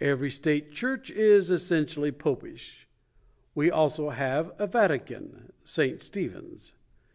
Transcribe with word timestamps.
Every 0.00 0.30
state 0.30 0.72
church 0.72 1.10
is 1.10 1.50
essentially 1.50 2.12
popish. 2.12 2.88
We 3.54 3.70
also 3.70 4.08
have 4.08 4.52
a 4.58 4.66
Vatican— 4.66 5.52
St. 5.76 6.00
Stephen's. 6.00 6.72